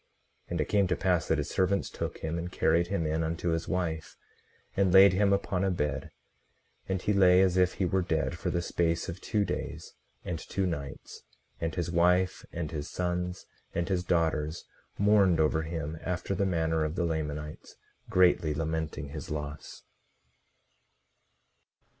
[0.47, 3.23] 18:43 And it came to pass that his servants took him and carried him in
[3.23, 4.17] unto his wife,
[4.75, 6.09] and laid him upon a bed;
[6.89, 9.93] and he lay as if he were dead for the space of two days
[10.25, 11.21] and two nights;
[11.59, 13.45] and his wife, and his sons,
[13.75, 14.65] and his daughters
[14.97, 17.75] mourned over him, after the manner of the Lamanites,
[18.09, 19.83] greatly lamenting his loss.